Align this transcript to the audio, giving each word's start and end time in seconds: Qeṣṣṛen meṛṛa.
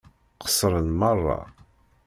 Qeṣṣṛen 0.43 0.87
meṛṛa. 0.99 1.39